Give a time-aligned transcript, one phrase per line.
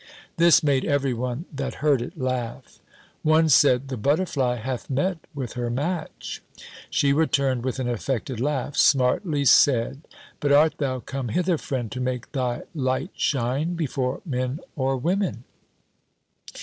[0.37, 2.79] This made every one that heard it laugh.
[3.21, 6.41] One said, the butterfly hath met with her match.
[6.89, 10.07] She returned, with an affected laugh, "Smartly said!
[10.39, 15.43] But art thou come hither, friend, to make thy light shine before men or women?"